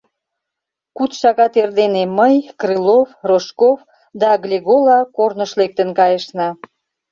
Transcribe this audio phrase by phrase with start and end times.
[0.97, 3.79] Куд шагат эрдене мый, Крылов, Рожков
[4.21, 6.49] да Глегола корныш лектын кайышна.